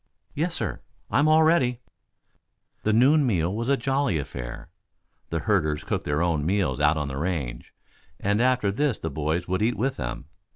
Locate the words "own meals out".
6.23-6.97